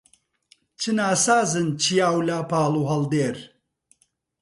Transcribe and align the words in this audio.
چ 0.79 0.83
ناسازن 0.97 1.67
چیا 1.81 2.09
و 2.17 2.25
لاپاڵ 2.27 2.73
و 2.79 2.87
هەڵدێر 2.91 3.37